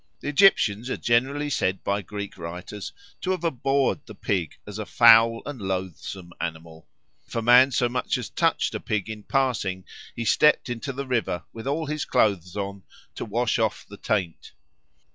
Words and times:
The 0.19 0.29
Egyptians 0.29 0.89
are 0.89 0.97
generally 0.97 1.51
said 1.51 1.83
by 1.83 2.01
Greek 2.01 2.35
writers 2.35 2.91
to 3.21 3.29
have 3.29 3.43
abhorred 3.43 4.03
the 4.07 4.15
pig 4.15 4.57
as 4.65 4.79
a 4.79 4.85
foul 4.87 5.43
and 5.45 5.61
loathsome 5.61 6.33
animal. 6.41 6.87
If 7.27 7.35
a 7.35 7.41
man 7.43 7.69
so 7.69 7.87
much 7.87 8.17
as 8.17 8.27
touched 8.27 8.73
a 8.73 8.79
pig 8.79 9.11
in 9.11 9.21
passing, 9.21 9.85
he 10.15 10.25
stepped 10.25 10.69
into 10.69 10.91
the 10.91 11.05
river 11.05 11.43
with 11.53 11.67
all 11.67 11.85
his 11.85 12.05
clothes 12.05 12.57
on, 12.57 12.81
to 13.13 13.25
wash 13.25 13.59
off 13.59 13.85
the 13.87 13.97
taint. 13.97 14.53